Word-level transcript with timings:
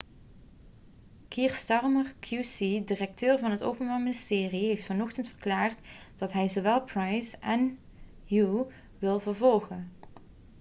kier 1.33 1.51
starmer 1.61 2.07
qc 2.27 2.69
directeur 2.91 3.37
van 3.39 3.51
het 3.51 3.61
openbaar 3.63 3.99
ministerie 3.99 4.65
heeft 4.65 4.83
vanochtend 4.85 5.27
verklaard 5.27 5.79
dat 6.15 6.33
hij 6.33 6.49
zowel 6.49 6.81
pryce 6.83 7.37
en 7.39 7.79
huhne 8.25 8.67
wil 8.99 9.19
vervolgen 9.19 9.91